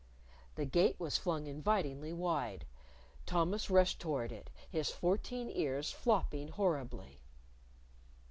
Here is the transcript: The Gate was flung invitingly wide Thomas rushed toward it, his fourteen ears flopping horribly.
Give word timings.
The 0.55 0.65
Gate 0.65 0.99
was 0.99 1.19
flung 1.19 1.45
invitingly 1.45 2.11
wide 2.11 2.65
Thomas 3.27 3.69
rushed 3.69 4.01
toward 4.01 4.31
it, 4.31 4.49
his 4.67 4.89
fourteen 4.89 5.47
ears 5.51 5.91
flopping 5.91 6.47
horribly. 6.47 7.21